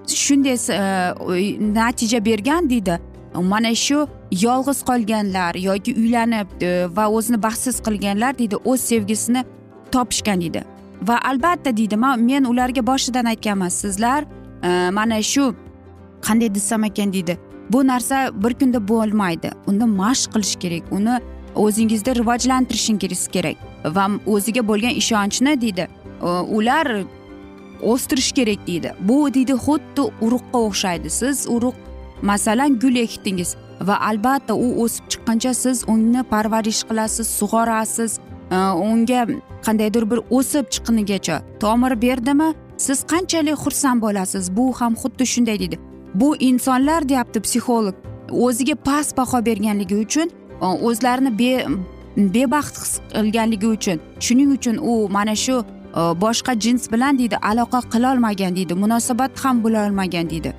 Shunday 0.06 0.54
e, 0.54 1.74
natija 1.74 2.24
bergan 2.24 2.70
deydi. 2.70 3.00
Mana 3.34 3.74
shu 3.74 4.08
yolg'iz 4.32 4.82
qolganlar 4.82 5.54
yoki 5.54 5.94
uylanib 5.94 6.62
e, 6.62 6.86
va 6.96 7.08
o'zini 7.08 7.42
baxtsiz 7.42 7.80
qilganlar 7.86 8.38
deydi 8.38 8.56
o'z 8.64 8.80
sevgisini 8.80 9.44
topishgan 9.92 10.40
deydi. 10.40 10.64
Va 11.02 11.20
albatta 11.30 11.76
deydi 11.76 11.96
men 11.96 12.44
ularga 12.44 12.86
boshidan 12.86 13.24
aytganman 13.24 13.68
sizlar 13.68 14.24
mana 14.92 15.22
shu 15.22 15.54
qanday 16.26 16.54
desam 16.54 16.84
ekan 16.84 17.12
deydi. 17.12 17.38
Bu 17.70 17.86
narsa 17.86 18.30
bir 18.44 18.54
kunda 18.54 18.88
bo'lmaydi. 18.88 19.50
Uni 19.66 19.84
mashq 19.84 20.32
qilish 20.32 20.56
kerak 20.56 20.92
uni 20.92 21.20
o'zingizda 21.64 22.14
rivojlantirishingiz 22.20 23.28
kerak 23.34 23.56
va 23.96 24.04
o'ziga 24.34 24.62
bo'lgan 24.70 24.94
ishonchni 25.02 25.60
deydi 25.60 25.84
e, 26.22 26.28
ular 26.58 26.86
o'stirish 27.82 28.32
kerak 28.32 28.66
deydi. 28.66 28.94
Bu 29.00 29.34
deydi 29.34 29.52
xuddi 29.52 30.02
urug'qa 30.20 30.58
o'xshaydi. 30.68 31.10
Siz 31.10 31.46
urug' 31.46 31.74
masalan 32.22 32.78
gul 32.78 32.96
ekdingiz 32.96 33.56
va 33.80 33.96
albatta 34.10 34.54
u 34.54 34.68
o'sib 34.84 35.04
chiqqancha 35.12 35.54
siz 35.54 35.84
uni 35.88 36.22
parvarish 36.32 36.82
qilasiz 36.88 37.26
sug'orasiz 37.38 38.18
e, 38.50 38.56
unga 38.88 39.26
qandaydir 39.66 40.10
bir 40.10 40.20
o'sib 40.30 40.66
chiqqunigacha 40.74 41.36
tomir 41.60 42.02
berdimi? 42.02 42.50
Siz 42.76 42.98
qanchalik 43.12 43.58
xursand 43.64 44.02
bo'lasiz? 44.02 44.56
Bu 44.56 44.72
ham 44.80 44.94
xuddi 44.94 45.24
shunday 45.26 45.58
deydi. 45.62 45.78
Bu 46.14 46.36
insonlar 46.36 47.08
deyapti 47.08 47.40
psixolog 47.40 47.94
o'ziga 48.46 48.74
past 48.74 49.16
baho 49.16 49.46
berganligi 49.46 49.96
uchun 50.04 50.30
o'zlarini 50.60 51.38
be 51.38 51.66
bebaxt 52.34 52.76
his 52.82 53.00
qilganligi 53.14 53.66
uchun 53.66 53.98
shuning 54.20 54.50
uchun 54.56 54.76
u 54.90 55.08
mana 55.08 55.34
shu 55.44 55.64
boshqa 55.94 56.52
jins 56.60 56.92
bilan 56.92 57.18
deydi 57.18 57.36
aloqa 57.50 57.80
qilolmagan 57.92 58.56
deydi 58.56 58.74
munosabat 58.74 59.38
ham 59.44 59.62
bo'lolmagan 59.64 60.30
deydi. 60.30 60.52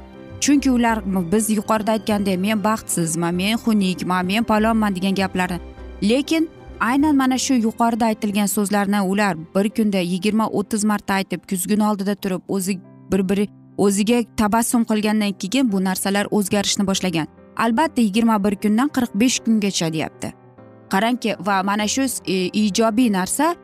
Chunki 0.44 0.72
ular 0.72 0.98
biz 1.32 1.50
yuqorida 1.50 1.92
aytgandek 1.92 2.40
men 2.40 2.64
baxtsizman 2.64 3.36
men 3.36 3.58
xunukman 3.64 4.26
men 4.26 4.44
palonman 4.44 4.96
degan 4.96 5.16
gaplarni 5.16 5.60
lekin 6.02 6.50
aynan 6.80 7.16
mana 7.16 7.38
shu 7.38 7.54
yuqorida 7.54 8.06
aytilgan 8.06 8.46
so'zlarni 8.46 9.02
ular 9.02 9.38
bir 9.56 9.70
kunda 9.70 9.98
yigirma 9.98 10.46
o'ttiz 10.48 10.84
marta 10.84 11.14
aytib 11.14 11.42
kuzgun 11.50 11.80
oldida 11.80 12.16
turib 12.16 12.42
o'zi 12.48 12.80
bir 13.12 13.30
biri 13.30 13.46
o'ziga 13.78 14.24
tabassum 14.38 14.84
qilgandan 14.84 15.34
keyin 15.42 15.72
bu 15.72 15.84
narsalar 15.84 16.26
o'zgarishni 16.32 16.88
boshlagan. 16.88 17.28
Albatta 17.66 18.02
yigirma 18.02 18.44
bir 18.44 18.56
kundan 18.56 18.90
qirq 18.96 19.12
besh 19.16 19.40
kungacha 19.46 19.94
deyapti. 19.94 20.34
Qarangki 20.90 21.36
va 21.48 21.64
mana 21.64 21.88
shu 21.88 22.02
e, 22.26 22.36
ijobiy 22.64 23.12
narsa 23.14 23.56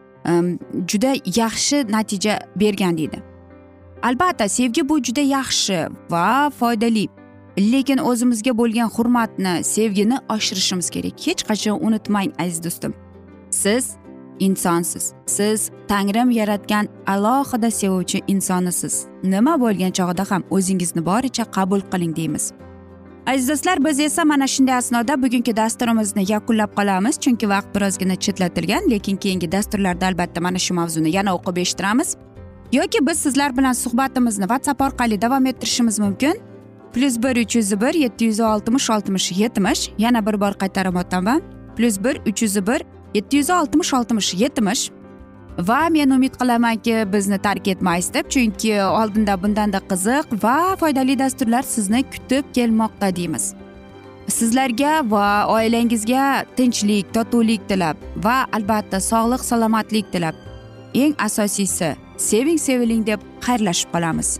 juda 0.92 1.14
yaxshi 1.42 1.92
natija 1.92 2.40
bergan 2.56 2.98
deydi. 2.98 3.22
Albatta 4.04 4.50
sevgi 4.50 4.90
bu 4.90 5.04
juda 5.04 5.22
yaxshi 5.22 5.78
va 6.10 6.50
foydali 6.60 7.08
lekin 7.58 7.98
o'zimizga 7.98 8.58
bo'lgan 8.58 8.90
hurmatni 8.96 9.64
sevgini 9.64 10.18
oshirishimiz 10.30 10.90
kerak. 10.90 11.28
Hech 11.28 11.44
qachon 11.50 11.80
unutmang 11.88 12.32
aziz 12.40 12.64
do'stim. 12.64 12.94
Siz 13.52 13.96
insonsiz. 14.40 15.14
Siz 15.26 15.70
tangrim 15.88 16.32
yaratgan 16.32 16.88
alohida 17.08 17.72
sevuvchi 17.72 18.22
insonisiz. 18.28 19.06
Nima 19.24 19.62
bo'lgan 19.62 19.92
chog'ida 19.98 20.32
ham 20.32 20.44
o'zingizni 20.50 21.06
boricha 21.06 21.44
qabul 21.58 21.82
qiling 21.92 22.16
deymiz. 22.16 22.52
Aziz 23.28 23.50
do'stlar 23.50 23.86
biz 23.86 24.00
esa 24.00 24.26
mana 24.26 24.48
shunday 24.48 24.76
asnoda 24.76 25.22
bugungi 25.22 25.58
dasturimizni 25.58 26.32
yakunlab 26.32 26.72
qolamiz. 26.78 27.20
Chunki 27.20 27.50
vaqt 27.50 27.76
birozgina 27.76 28.16
chetlatilgan 28.16 28.90
lekin 28.90 29.16
keyingi 29.18 29.52
dasturlarda 29.52 30.06
albatta 30.08 30.42
mana 30.42 30.60
shu 30.60 30.74
mavzuni 30.74 31.16
yana 31.16 31.36
o'qib 31.36 31.58
eshittiramiz. 31.58 32.16
Yoki 32.72 33.08
biz 33.08 33.20
sizlar 33.20 33.58
bilan 33.58 33.74
suhbatimizni 33.74 34.46
whatsapp 34.52 34.82
orqali 34.82 35.22
davom 35.22 35.46
ettirishimiz 35.46 36.00
mumkin. 36.00 36.36
plyus 36.96 37.18
bir 37.24 37.36
uch 37.38 37.56
yuz 37.56 37.82
bir 37.82 37.94
yetti 37.94 38.26
yuz 38.26 38.40
oltmish 38.40 38.90
oltmish 38.90 39.32
yetmish 39.32 39.90
yana 39.98 40.26
bir 40.26 40.40
bor 40.42 40.54
qaytarib 40.62 40.96
o'taman 40.96 41.42
plyus 41.78 41.98
bir 42.04 42.16
uch 42.30 42.42
yuz 42.42 42.56
bir 42.68 42.82
yetti 43.14 43.38
yuz 43.38 43.50
oltmish 43.50 43.94
oltmish 43.94 44.34
yetmish 44.34 44.92
va 45.58 45.90
men 45.90 46.12
umid 46.12 46.36
qilamanki 46.40 46.96
bizni 47.12 47.38
tark 47.38 47.68
etmaysiz 47.68 48.14
deb 48.14 48.30
chunki 48.30 48.74
oldinda 48.84 49.36
bundanda 49.44 49.80
qiziq 49.92 50.34
va 50.44 50.76
foydali 50.80 51.20
dasturlar 51.20 51.64
sizni 51.64 52.04
kutib 52.04 52.46
kelmoqda 52.54 53.16
deymiz. 53.16 53.54
Sizlarga 54.28 54.94
va 55.10 55.46
oilangizga 55.48 56.46
tinchlik 56.58 57.14
totuvlik 57.14 57.68
tilab 57.70 57.98
va 58.26 58.46
albatta 58.52 59.00
sog'lik 59.00 59.44
salomatlik 59.46 60.12
tilab. 60.12 60.36
Eng 60.94 61.16
asosiysi 61.20 61.96
seving 62.18 62.60
seviling 62.60 63.06
deb 63.08 63.20
xayrlashib 63.46 63.92
qolamiz. 63.94 64.40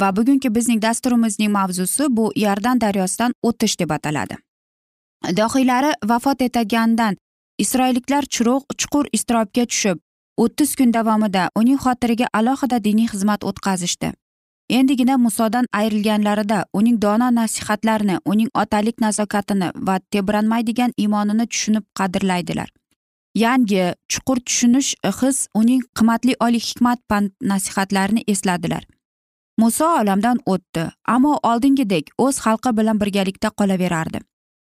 Va 0.00 0.16
bugungi 0.16 0.54
bizning 0.54 0.82
dasturimizning 0.82 1.52
mavzusi 1.52 2.06
bu 2.16 2.32
iordan 2.36 2.80
daryosidan 2.80 3.34
o'tish 3.42 3.78
deb 3.80 3.90
ataladi. 3.90 4.36
Dohiylari 5.36 5.92
vafot 6.04 6.42
etgandan 6.42 7.16
isroilliklar 7.58 8.24
churuq 8.34 8.64
chuqur 8.78 9.06
iztirobga 9.12 9.64
tushib 9.66 9.98
o'ttiz 10.36 10.74
kun 10.76 10.92
davomida 10.94 11.48
uning 11.60 11.78
xotiriga 11.84 12.26
alohida 12.32 12.84
diniy 12.84 13.08
xizmat 13.12 13.44
o'tkazishdi. 13.44 14.12
Endigina 14.70 15.16
musodan 15.16 15.66
ayrilganlarida 15.72 16.64
uning 16.72 16.96
dono 17.02 17.28
nasihatlarini 17.30 18.16
uning 18.24 18.48
otalik 18.54 19.00
nazokatini 19.00 19.68
va 19.86 19.98
tebranmaydigan 20.10 20.92
iymonini 20.96 21.46
tushunib 21.46 21.84
qadrlaydilar. 21.98 22.68
Yangi 23.34 23.94
chuqur 24.08 24.40
tushunish 24.46 24.94
his 25.20 25.48
uning 25.54 25.82
qimmatli 25.96 26.34
oliy 26.40 26.64
hikmat 26.68 26.98
pand 27.08 27.30
nasihatlarini 27.40 28.24
esladilar. 28.26 28.84
Muso 29.58 29.86
olamdan 30.00 30.38
o'tdi 30.52 30.84
ammo 31.14 31.34
oldingidek 31.50 32.10
o'z 32.18 32.38
xalqi 32.44 32.70
bilan 32.78 33.00
birgalikda 33.02 33.48
qolaverardi. 33.58 34.18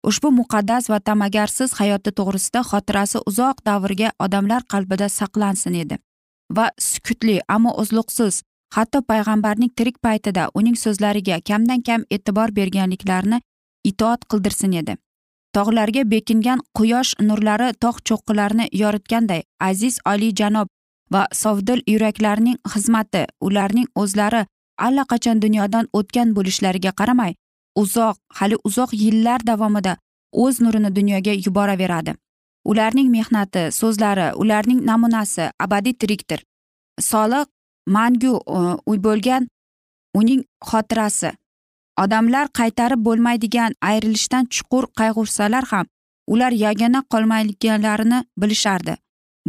Ushbu 0.09 0.31
muqaddas 0.41 0.91
va 0.91 0.99
ta'magarsiz 1.01 1.73
hayoti 1.81 2.11
to'g'risida 2.19 2.61
xotirasi 2.71 3.19
uzoq 3.31 3.64
davrga 3.69 4.12
odamlar 4.25 4.62
qalbida 4.73 5.09
saqlansin 5.09 5.75
edi 5.83 5.99
va 6.57 6.71
sukutli 6.91 7.41
ammo 7.49 7.73
uzluqsiz 7.83 8.43
hatto 8.77 9.03
payg'ambarning 9.11 9.73
tirik 9.77 9.99
paytida 10.07 10.49
uning 10.55 10.77
so'zlariga 10.85 11.41
kamdan 11.49 11.83
kam 11.88 12.05
e'tibor 12.17 12.55
berganliklarini 12.59 13.38
itoat 13.91 14.25
qildirsin 14.31 14.73
edi. 14.81 14.95
Tog'larga 15.57 16.03
bekingan 16.12 16.61
quyosh 16.79 17.12
nurlari 17.29 17.69
tog' 17.83 18.01
cho'qqilarini 18.09 18.67
yoritganday 18.83 19.43
aziz 19.71 19.99
oliyjanob 20.12 20.69
va 21.12 21.23
sovdil 21.43 21.81
yuraklarning 21.93 22.59
xizmati 22.73 23.23
ularning 23.41 23.88
o'zlari 24.03 24.45
allaqachon 24.87 25.43
dunyodan 25.45 25.87
o'tgan 25.99 26.35
bo'lishlariga 26.37 26.93
qaramay 27.01 27.35
uzoq 27.83 28.17
hali 28.38 28.57
uzoq 28.69 28.91
yillar 28.93 29.41
davomida 29.51 29.97
o'z 30.33 30.61
nurini 30.61 30.91
dunyoga 30.99 31.33
yuboraveradi. 31.47 32.14
Ularning 32.71 33.09
mehnati 33.17 33.62
so'zlari 33.81 34.27
ularning 34.43 34.81
namunasi 34.91 35.45
abadiy 35.64 35.95
tirikdir. 36.01 36.41
Soliq 37.01 37.49
mangu 37.97 38.33
bo'lgan 39.07 39.49
uning 40.14 40.43
xotirasi. 40.71 41.31
Odamlar 42.03 42.47
qaytarib 42.59 43.01
bo'lmaydigan 43.07 43.73
ayrilishdan 43.91 44.45
chuqur 44.55 44.85
qayg'ursalar 45.01 45.64
ham 45.73 45.87
ular 46.33 46.53
yagona 46.53 47.01
qolmaydiganlarini 47.12 48.19
bilishardi. 48.41 48.95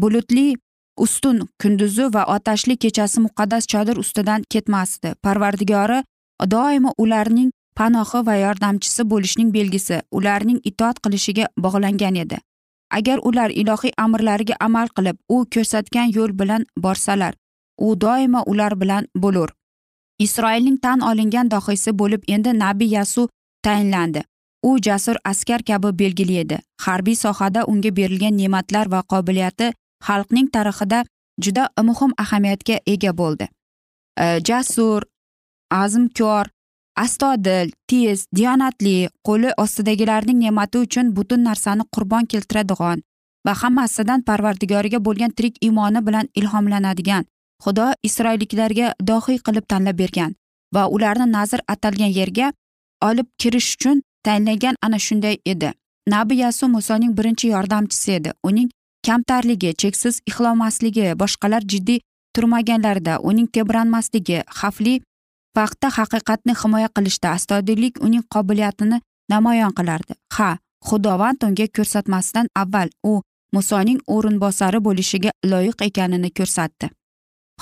Bulutli 0.01 0.57
ustun 1.05 1.47
kunduzi 1.61 2.05
va 2.13 2.23
otashli 2.35 2.75
kechasi 2.83 3.19
muqaddas 3.25 3.67
chodir 3.71 3.97
ustidan 4.03 4.43
ketmasdi. 4.53 5.13
Parvardigori 5.23 6.03
doimo 6.53 6.93
ularning 6.97 7.49
panohi 7.75 8.25
va 8.27 8.35
yordamchisi 8.45 9.03
bo'lishning 9.11 9.51
belgisi 9.57 10.01
ularning 10.11 10.59
itoat 10.69 10.97
qilishiga 11.03 11.45
bog'langan 11.63 12.15
edi. 12.23 12.37
Agar 12.97 13.17
ular 13.29 13.49
ilohiy 13.61 13.93
amrlariga 14.05 14.55
amal 14.67 14.87
qilib 14.95 15.17
u 15.35 15.45
ko'rsatgan 15.53 16.07
yo'l 16.17 16.31
bilan 16.39 16.65
borsalar 16.85 17.33
u 17.79 18.01
doimo 18.01 18.43
ular 18.51 18.73
bilan 18.81 19.07
bo'lur. 19.15 19.49
Isroilning 20.19 20.77
tan 20.81 20.99
olingan 21.09 21.51
dohiysi 21.51 21.91
bo'lib 21.99 22.23
endi 22.27 22.53
nabiy 22.59 22.91
yasu 22.97 23.29
tayinlandi. 23.63 24.23
U 24.63 24.77
jasur 24.85 25.15
askar 25.23 25.63
kabi 25.63 25.99
belgili 25.99 26.37
edi. 26.37 26.57
Harbiy 26.85 27.15
sohada 27.15 27.65
unga 27.65 27.95
berilgan 27.95 28.37
ne'matlar 28.37 28.91
va 28.91 29.01
qobiliyati 29.11 29.71
xalqning 30.07 30.47
tarixida 30.55 30.99
juda 31.45 31.63
muhim 31.89 32.11
ahamiyatga 32.23 32.79
ega 32.93 33.11
bo'ldi. 33.21 33.47
E, 34.23 34.25
jasur 34.47 35.01
azmkor 35.71 36.45
astodil 37.03 37.71
tez 37.87 38.25
diyonatli 38.35 39.09
qo'li 39.27 39.49
ostidagilarning 39.63 40.39
ne'mati 40.45 40.77
uchun 40.85 41.15
butun 41.17 41.43
narsani 41.49 41.83
qurbon 41.95 42.25
keltiradigan 42.31 43.03
va 43.45 43.53
hammasidan 43.61 44.21
parvardigoriga 44.29 44.99
bo'lgan 45.07 45.31
tirik 45.37 45.55
iymoni 45.67 46.05
bilan 46.07 46.25
ilhomlanadigan 46.39 47.23
xudo 47.63 47.87
isroilliklarga 48.07 48.87
dohiy 49.11 49.39
qilib 49.45 49.65
tanlab 49.71 49.97
bergan 50.01 50.35
va 50.75 50.83
ularni 50.95 51.27
nazr 51.37 51.59
atalgan 51.73 52.11
yerga 52.19 52.47
olib 53.09 53.27
kirish 53.41 53.69
uchun 53.75 54.01
tayinlagan 54.25 54.75
ana 54.81 54.99
shunday 54.99 55.37
edi. 55.45 55.73
Nabi 56.07 56.35
yasu 56.43 56.67
musoning 56.67 57.17
birinchi 57.17 57.47
yordamchisi 57.47 58.11
edi. 58.11 58.31
Uning 58.43 58.69
kamtarligi 59.07 59.73
cheksiz 59.81 60.15
ixlomasligi 60.29 61.05
boshqalar 61.21 61.63
jiddiy 61.71 61.99
turmaganlarida 62.35 63.13
uning 63.29 63.47
tebranmasligi 63.55 64.39
xavfli 64.59 64.95
vaqtda 65.57 65.87
haqiqatni 65.97 66.53
himoya 66.61 66.89
qilishda 66.95 67.27
astoydillik 67.37 68.03
uning 68.05 68.23
qobiliyatini 68.33 69.01
namoyon 69.33 69.73
qilardi. 69.77 70.13
Ha 70.35 70.49
xudovand 70.87 71.43
unga 71.47 71.67
ko'rsatmasdan 71.77 72.47
avval 72.61 72.89
u 73.11 73.13
musoning 73.55 73.99
o'rinbosari 74.15 74.79
bo'lishiga 74.87 75.31
loyiq 75.51 75.77
ekanini 75.89 76.31
ko'rsatdi. 76.39 76.89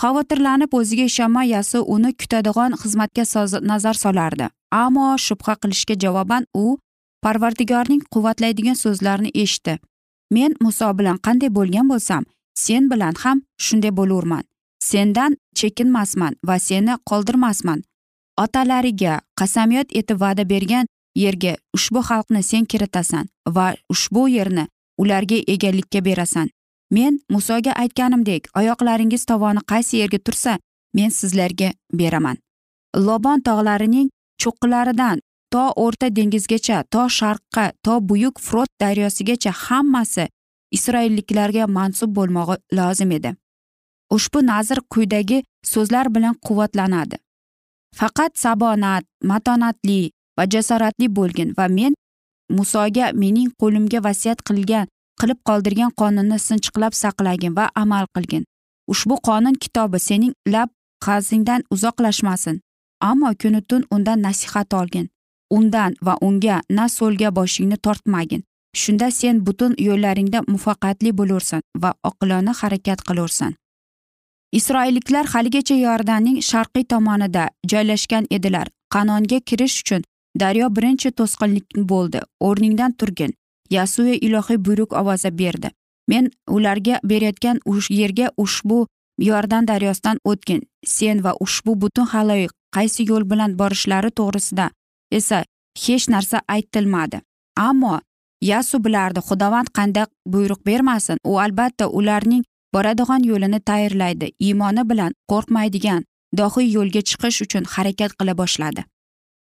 Xavotirlanib 0.02 0.72
o'ziga 0.80 1.06
ishonmay 1.12 1.48
yasu 1.56 1.80
uni 1.96 2.12
kutadigan 2.22 2.72
xizmatga 2.82 3.24
nazar 3.72 3.96
solardi. 4.04 4.48
Ammo 4.72 5.08
shubha 5.26 5.54
qilishga 5.62 5.96
javoban 6.04 6.44
u 6.54 6.78
parvardigorning 7.24 8.02
quvvatlaydigan 8.14 8.78
so'zlarini 8.84 9.32
eshitdi. 9.44 9.80
Men 10.36 10.52
muso 10.62 10.88
bilan 10.98 11.18
qanday 11.26 11.50
bo'lgan 11.58 11.88
bo'lsam 11.92 12.24
sen 12.66 12.84
bilan 12.92 13.14
ham 13.24 13.38
shunday 13.66 13.94
bo'lurman 14.00 14.44
sendan 14.80 15.36
chekinmasman 15.56 16.36
va 16.48 16.60
seni 16.60 16.96
qoldirmasman. 17.10 17.84
Otalariga 18.44 19.22
qasamyod 19.40 19.88
etib 20.00 20.22
va'da 20.22 20.44
bergan 20.50 20.86
yerga 21.24 21.56
ushbu 21.78 22.02
xalqni 22.10 22.44
sen 22.44 22.66
kiritasan 22.66 23.26
va 23.56 23.74
ushbu 23.94 24.28
yerni 24.30 24.68
ularga 25.02 25.38
egalikka 25.54 26.06
berasan. 26.06 26.50
Men 26.92 27.20
musoga 27.30 27.72
aytganimdek 27.84 28.48
oyoqlaringiz 28.60 29.26
tovoni 29.26 29.62
qaysi 29.72 29.98
yerga 30.02 30.20
tursa 30.20 30.60
men 30.94 31.10
sizlarga 31.10 31.72
beraman. 31.94 32.38
Lobon 32.96 33.42
tog'larining 33.48 34.10
cho'qqilaridan 34.42 35.20
to 35.52 35.64
o'rta 35.84 36.08
dengizgacha 36.18 36.84
to 36.94 37.02
sharqqa 37.18 37.66
to 37.84 37.94
buyuk 38.10 38.36
frot 38.48 38.70
daryosigacha 38.82 39.52
hammasi 39.66 40.26
isroilliklarga 40.72 41.68
mansub 41.78 42.10
bo'lmog'i 42.18 42.56
lozim 42.78 43.12
edi. 43.18 43.36
Ushbu 44.16 44.40
nazr 44.52 44.80
quyidagi 44.94 45.44
so'zlar 45.64 46.16
bilan 46.16 46.36
quvvatlanadi. 46.46 47.18
Faqat 48.00 48.32
sabonat 48.44 49.04
matonatli 49.24 50.12
va 50.38 50.44
jasoratli 50.54 51.08
bo'lgin 51.18 51.54
va 51.58 51.68
men 51.78 51.94
musoga 52.58 53.12
mening 53.22 53.50
qo'limga 53.62 54.00
vasiyat 54.08 54.40
qilgan 54.48 54.88
qilib 55.20 55.40
qoldirgan 55.48 55.92
qonunni 56.02 56.38
sinchiqlab 56.48 56.94
saqlagin 57.04 57.54
va 57.60 57.66
amal 57.84 58.06
qilgin. 58.16 58.44
Ushbu 58.92 59.16
qonun 59.28 59.56
kitobi 59.64 60.00
sening 60.00 60.34
lab 60.54 60.70
g'azingdan 61.06 61.62
uzoqlashmasin 61.74 62.56
ammo 63.10 63.30
kunu 63.42 63.62
tun 63.70 63.84
undan 63.96 64.20
nasihat 64.28 64.74
olgin. 64.74 65.10
Undan 65.50 65.96
va 66.02 66.18
unga 66.22 66.62
na 66.70 66.88
so'lga 66.90 67.36
boshingni 67.36 67.78
tortmagin. 67.78 68.44
Shunda 68.76 69.12
sen 69.12 69.46
butun 69.46 69.74
yo'llaringda 69.88 70.42
muvaffaqiyatli 70.48 71.12
bo'lursan 71.20 71.62
va 71.82 71.94
oqilona 72.10 72.54
harakat 72.62 73.02
qilursan. 73.08 73.56
Isroilliklar 74.60 75.26
haligacha 75.34 75.76
yordanning 75.76 76.38
sharqiy 76.50 76.86
tomonida 76.92 77.50
joylashgan 77.72 78.28
edilar. 78.38 78.68
Qanonga 78.94 79.40
kirish 79.50 79.80
uchun 79.82 80.04
daryo 80.42 80.68
birinchi 80.76 81.12
to'sqinlik 81.12 81.66
bo'ldi. 81.92 82.22
O'rningdan 82.40 82.92
turgin. 83.00 83.34
Yasuya 83.70 84.16
ilohiy 84.28 84.60
buyruq 84.66 84.94
ovoza 85.02 85.32
berdi. 85.38 85.72
Men 86.08 86.32
ularga 86.48 87.00
berayotgan 87.04 87.60
yerga 87.90 88.32
ushbu 88.38 88.88
yordan 89.18 89.68
daryosidan 89.68 90.18
o'tgin. 90.24 90.62
Sen 90.86 91.24
va 91.24 91.34
ushbu 91.40 91.82
butun 91.82 92.06
haloyiq 92.06 92.52
qaysi 92.76 93.10
yo'l 93.10 93.30
bilan 93.32 93.60
borishlari 93.60 94.12
to'g'risida 94.20 94.70
esa 95.12 95.44
hech 95.84 96.10
narsa 96.10 96.42
aytilmadi. 96.48 97.22
Ammo 97.58 98.00
yasu 98.42 98.84
bilardi 98.84 99.20
xudovand 99.20 99.70
qanday 99.78 100.06
buyruq 100.26 100.62
bermasin? 100.66 101.18
U 101.24 101.40
albatta 101.40 101.88
ularning 101.88 102.44
boradigan 102.74 103.24
yo'lini 103.24 103.60
tayyorlaydi 103.60 104.28
iymoni 104.40 104.84
bilan 104.90 105.12
qo'rqmaydigan 105.32 106.04
dohiy 106.38 106.68
yo'lga 106.78 107.02
chiqish 107.10 107.42
uchun 107.46 107.64
harakat 107.74 108.12
qila 108.20 108.38
boshladi. 108.42 108.84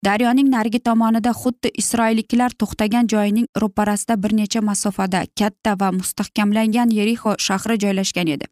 Daryoning 0.05 0.49
narigi 0.55 0.79
tomonida 0.87 1.31
xuddi 1.41 1.71
isroilliklar 1.81 2.51
to'xtagan 2.61 3.07
joyining 3.13 3.47
ro'parasida 3.61 4.15
bir 4.23 4.31
necha 4.39 4.61
masofada 4.61 5.21
katta 5.39 5.71
va 5.81 5.89
mustahkamlangan 5.99 6.89
yerixo 6.99 7.35
shahri 7.47 7.77
joylashgan 7.83 8.27
edi. 8.35 8.45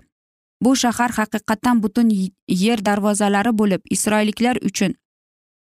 Bu 0.63 0.75
shahar 0.75 1.11
haqiqatdan 1.19 1.83
butun 1.83 2.09
yer 2.63 2.85
darvozalari 2.85 3.51
bo'lib 3.59 3.81
isroilliklar 3.95 4.55
uchun 4.69 4.95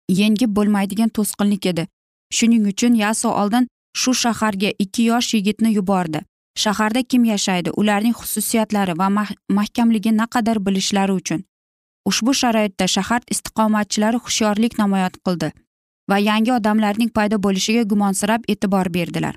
yengib 0.08 0.50
bo'lmaydigan 0.56 1.10
to'sqinlik 1.16 1.66
edi. 1.66 1.86
Shuning 2.32 2.66
uchun 2.72 2.94
yaso 2.94 3.30
oldin 3.42 3.68
shu 3.96 4.14
shaharga 4.14 4.70
ikki 4.78 5.02
yosh 5.10 5.34
yigitni 5.34 5.74
yubordi. 5.74 6.20
Shaharda 6.62 7.02
kim 7.02 7.24
yashaydi 7.24 7.70
ularning 7.80 8.14
xususiyatlari 8.20 8.98
va 8.98 9.08
mahkamligi 9.58 10.12
naqadar 10.20 10.58
bilishlari 10.66 11.12
uchun. 11.12 11.44
Ushbu 12.10 12.34
sharoitda 12.40 12.86
shahar 12.96 13.22
istiqomatchilari 13.34 14.18
hushyorlik 14.24 14.78
namoyon 14.78 15.20
qildi 15.26 15.52
va 16.10 16.18
yangi 16.18 16.52
odamlarning 16.52 17.10
paydo 17.16 17.36
bo'lishiga 17.46 17.82
gumonsirab 17.90 18.42
e'tibor 18.52 18.88
berdilar. 18.96 19.34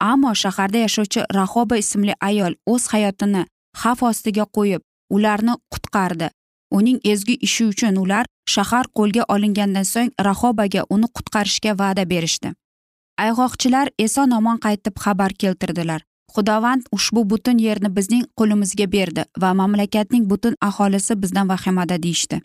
Ammo 0.00 0.34
shaharda 0.42 0.78
yashovchi 0.86 1.24
rahoba 1.34 1.76
ismli 1.82 2.14
ayol 2.28 2.54
o'z 2.72 2.88
hayotini 2.92 3.42
xavf 3.82 4.02
ostiga 4.10 4.44
qo'yib 4.56 4.82
ularni 5.16 5.54
qutqardi. 5.72 6.28
Uning 6.70 6.98
ezgu 7.04 7.36
ishi 7.40 7.66
uchun 7.72 7.96
ular 8.04 8.26
shahar 8.54 8.86
qo'lga 8.98 9.24
olingandan 9.34 9.86
so'ng 9.94 10.10
rahobaga 10.28 10.82
uni 10.94 11.08
qutqarishga 11.16 11.72
va'da 11.80 12.04
berishdi. 12.12 12.52
Ayg'oqchilar 13.24 13.88
eson 13.98 14.30
omon 14.38 14.58
qaytib 14.64 14.94
xabar 15.04 15.32
keltirdilar. 15.42 16.00
Xudovand 16.34 16.84
ushbu 16.96 17.24
butun 17.30 17.58
yerni 17.58 17.90
bizning 17.96 18.24
qo'limizga 18.38 18.86
berdi 18.92 19.24
va 19.42 19.54
mamlakatning 19.60 20.24
butun 20.30 20.54
aholisi 20.68 21.22
bizdan 21.22 21.48
vahimada 21.48 22.02
deyishdi. 22.02 22.40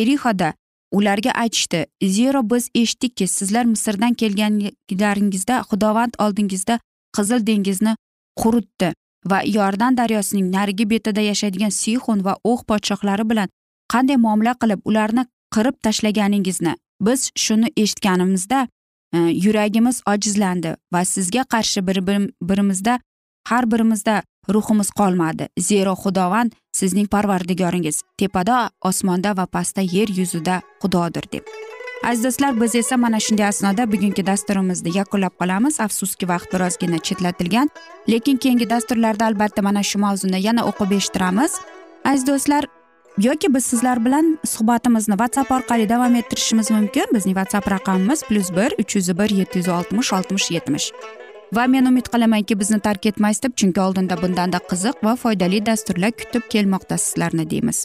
Erixoda 0.00 0.52
ularga 0.92 1.32
aytishdi 1.42 1.86
zero 2.16 2.40
biz 2.50 2.68
eshitdikki 2.74 3.26
sizlar 3.26 3.64
misrdan 3.64 4.14
kelganlaringizda 4.14 5.60
xudovand 5.70 6.18
oldingizda 6.24 6.78
qizil 7.16 7.46
dengizni 7.46 7.96
quritdi. 8.40 8.92
Va 9.30 9.42
iordan 9.54 9.96
daryosining 10.00 10.50
narigi 10.56 10.86
betida 10.92 11.20
yashaydigan 11.30 11.70
sixon 11.70 12.24
va 12.26 12.34
o'g' 12.44 12.64
podshohlari 12.70 13.28
bilan 13.30 13.48
qanday 13.92 14.16
muomala 14.24 14.54
qilib 14.62 14.80
ularni 14.90 15.26
qirib 15.54 15.76
tashlaganingizni 15.86 16.74
biz 17.06 17.30
shuni 17.44 17.68
eshitganimizda 17.76 18.60
e, 19.14 19.18
yuragimiz 19.18 20.02
ojizlandi 20.12 20.76
va 20.92 21.04
sizga 21.14 21.44
qarshi 21.54 21.86
bir 21.86 21.98
birimizda 22.50 23.00
har 23.50 23.70
birimizda 23.72 24.22
ruhimiz 24.48 24.90
qolmadi. 24.90 25.48
Zero 25.60 25.94
xudovand 26.02 26.52
sizning 26.72 27.08
parvardigoringiz. 27.08 28.02
Tepada 28.18 28.70
osmonda 28.84 29.36
va 29.36 29.46
pastda 29.46 29.82
yer 29.82 30.08
yuzida 30.08 30.60
xudodir 30.82 31.28
deb. 31.32 31.44
Aziz 32.04 32.24
do'stlar 32.24 32.60
biz 32.60 32.74
esa 32.74 32.96
mana 32.96 33.20
shunday 33.20 33.46
asnoda 33.46 33.92
bugungi 33.92 34.26
dasturimizni 34.26 34.96
yakunlab 34.98 35.34
qolamiz. 35.40 35.80
Afsuski 35.80 36.28
vaqt 36.28 36.52
birozgina 36.54 36.98
chetlatilgan 36.98 37.70
lekin 38.08 38.36
keyingi 38.36 38.70
dasturlarda 38.70 39.26
albatta 39.26 39.62
mana 39.62 39.82
shu 39.82 39.98
mavzuni 39.98 40.42
yana 40.42 40.62
o'qib 40.70 40.90
eshittiramiz. 40.98 41.52
Aziz 42.04 42.26
do'stlar 42.26 42.64
yoki 43.18 43.54
biz 43.54 43.64
sizlar 43.64 44.04
bilan 44.04 44.38
suhbatimizni 44.44 45.16
whatsapp 45.22 45.50
orqali 45.50 45.88
davom 45.88 46.14
ettirishimiz 46.14 46.70
mumkin. 46.70 47.06
Bizning 47.14 47.36
whatsapp 47.38 47.70
raqamimiz 47.70 48.22
plyus 48.28 48.50
bir 48.56 48.70
uch 48.82 48.96
yuz 48.96 49.18
bir 49.18 49.30
yetti 49.30 49.58
yuz 49.58 49.68
oltmish 49.68 50.12
oltmish 50.12 50.50
yetmish. 50.50 50.92
Va 51.52 51.66
men 51.66 51.84
umid 51.84 52.06
qilamanki 52.12 52.60
bizni 52.60 52.80
tark 52.80 53.06
etmaysiz 53.06 53.42
deb 53.42 53.56
chunki 53.56 53.80
oldinda 53.80 54.22
bundanda 54.22 54.58
qiziq 54.70 54.96
va 55.04 55.16
foydali 55.16 55.66
dasturlar 55.66 56.10
kutib 56.10 56.42
kelmoqda 56.50 56.98
sizlarni 56.98 57.50
deymiz. 57.50 57.84